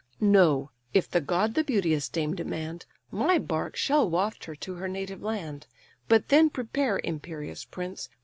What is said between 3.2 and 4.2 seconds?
bark shall